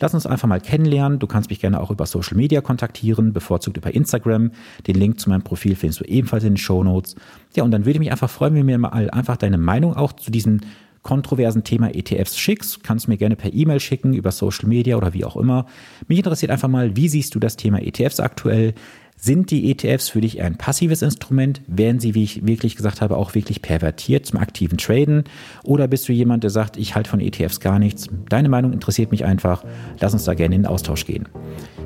Lass 0.00 0.14
uns 0.14 0.26
einfach 0.26 0.48
mal 0.48 0.60
kennenlernen. 0.60 1.18
Du 1.18 1.26
kannst 1.26 1.50
mich 1.50 1.60
gerne 1.60 1.80
auch 1.80 1.90
über 1.90 2.06
Social 2.06 2.36
Media 2.36 2.60
kontaktieren, 2.60 3.32
bevorzugt 3.32 3.76
über 3.76 3.94
Instagram. 3.94 4.52
Den 4.86 4.96
Link 4.96 5.20
zu 5.20 5.28
meinem 5.30 5.42
Profil 5.42 5.76
findest 5.76 6.00
du 6.00 6.04
ebenfalls 6.04 6.44
in 6.44 6.52
den 6.52 6.56
Show 6.56 6.84
Notes. 6.84 7.16
Ja, 7.54 7.64
und 7.64 7.70
dann 7.70 7.82
würde 7.82 7.92
ich 7.92 7.98
mich 8.00 8.12
einfach 8.12 8.30
freuen, 8.30 8.54
wenn 8.54 8.60
du 8.60 8.66
mir 8.66 8.78
mal 8.78 9.10
einfach 9.10 9.36
deine 9.36 9.58
Meinung 9.58 9.94
auch 9.94 10.12
zu 10.12 10.30
diesem 10.30 10.60
kontroversen 11.02 11.64
Thema 11.64 11.94
ETFs 11.94 12.38
schickst. 12.38 12.84
Kannst 12.84 13.06
du 13.06 13.10
mir 13.10 13.16
gerne 13.16 13.36
per 13.36 13.52
E-Mail 13.52 13.80
schicken, 13.80 14.12
über 14.12 14.30
Social 14.30 14.68
Media 14.68 14.96
oder 14.96 15.14
wie 15.14 15.24
auch 15.24 15.36
immer. 15.36 15.66
Mich 16.06 16.18
interessiert 16.18 16.50
einfach 16.50 16.68
mal, 16.68 16.96
wie 16.96 17.08
siehst 17.08 17.34
du 17.34 17.38
das 17.38 17.56
Thema 17.56 17.80
ETFs 17.80 18.20
aktuell? 18.20 18.74
Sind 19.20 19.50
die 19.50 19.68
ETFs 19.72 20.10
für 20.10 20.20
dich 20.20 20.40
ein 20.42 20.56
passives 20.56 21.02
Instrument? 21.02 21.60
Werden 21.66 21.98
sie, 21.98 22.14
wie 22.14 22.22
ich 22.22 22.46
wirklich 22.46 22.76
gesagt 22.76 23.00
habe, 23.00 23.16
auch 23.16 23.34
wirklich 23.34 23.62
pervertiert 23.62 24.26
zum 24.26 24.38
aktiven 24.38 24.78
Traden? 24.78 25.24
Oder 25.64 25.88
bist 25.88 26.08
du 26.08 26.12
jemand, 26.12 26.44
der 26.44 26.50
sagt, 26.50 26.76
ich 26.76 26.94
halte 26.94 27.10
von 27.10 27.18
ETFs 27.18 27.58
gar 27.58 27.80
nichts? 27.80 28.06
Deine 28.28 28.48
Meinung 28.48 28.72
interessiert 28.72 29.10
mich 29.10 29.24
einfach. 29.24 29.64
Lass 29.98 30.12
uns 30.12 30.22
da 30.22 30.34
gerne 30.34 30.54
in 30.54 30.62
den 30.62 30.70
Austausch 30.70 31.04
gehen. 31.04 31.26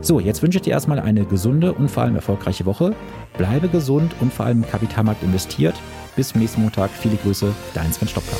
So, 0.03 0.21
jetzt 0.21 0.43
wünsche 0.43 0.59
ich 0.59 0.63
dir 0.63 0.75
erstmal 0.75 0.99
eine 0.99 1.25
gesunde 1.25 1.73
und 1.73 1.91
vor 1.91 2.03
allem 2.03 2.17
erfolgreiche 2.17 2.67
Woche. 2.67 2.95
Bleibe 3.39 3.69
gesund 3.69 4.15
und 4.21 4.31
vor 4.31 4.45
allem 4.45 4.65
im 4.65 4.69
Kapitalmarkt 4.69 5.23
investiert. 5.23 5.75
Bis 6.17 6.29
zum 6.29 6.43
nächsten 6.43 6.61
Montag. 6.61 6.91
Viele 6.91 7.17
Grüße, 7.17 7.51
dein 7.73 7.91
Sven 7.95 8.09
Stopka. 8.09 8.37